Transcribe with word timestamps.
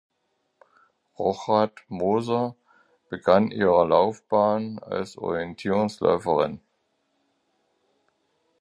Rochat-Moser 1.19 2.55
begann 3.09 3.51
ihre 3.51 3.85
Laufbahn 3.87 4.79
als 4.79 5.15
Orientierungsläuferin. 5.15 6.59